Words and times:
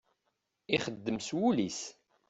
Ixeddem 0.75 1.17
s 1.27 1.29
wul-is. 1.37 1.81